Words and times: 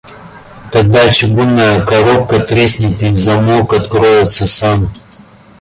Тогда 0.71 1.13
чугунная 1.13 1.85
коробка 1.85 2.39
треснет 2.39 3.03
и 3.03 3.13
замок 3.13 3.71
откроется 3.73 4.47
сам. 4.47 4.91